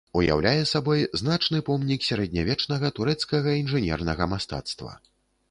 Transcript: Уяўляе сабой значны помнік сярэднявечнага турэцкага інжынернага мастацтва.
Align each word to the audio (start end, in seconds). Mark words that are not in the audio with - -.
Уяўляе 0.19 0.61
сабой 0.69 1.03
значны 1.21 1.59
помнік 1.67 2.07
сярэднявечнага 2.07 2.93
турэцкага 3.01 3.55
інжынернага 3.61 4.31
мастацтва. 4.35 4.99